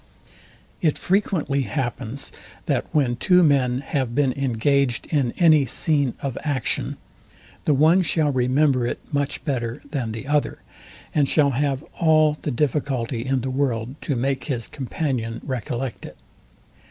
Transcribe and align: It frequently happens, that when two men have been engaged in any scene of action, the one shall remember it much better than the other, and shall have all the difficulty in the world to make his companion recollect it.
It 0.81 0.97
frequently 0.97 1.61
happens, 1.61 2.31
that 2.65 2.87
when 2.91 3.17
two 3.17 3.43
men 3.43 3.81
have 3.81 4.15
been 4.15 4.33
engaged 4.33 5.05
in 5.11 5.31
any 5.37 5.67
scene 5.67 6.15
of 6.23 6.39
action, 6.41 6.97
the 7.65 7.75
one 7.75 8.01
shall 8.01 8.31
remember 8.31 8.87
it 8.87 8.97
much 9.13 9.45
better 9.45 9.79
than 9.91 10.11
the 10.11 10.25
other, 10.25 10.57
and 11.13 11.29
shall 11.29 11.51
have 11.51 11.83
all 11.99 12.39
the 12.41 12.49
difficulty 12.49 13.23
in 13.23 13.41
the 13.41 13.51
world 13.51 13.93
to 14.01 14.15
make 14.15 14.45
his 14.45 14.67
companion 14.67 15.39
recollect 15.43 16.03
it. 16.05 16.17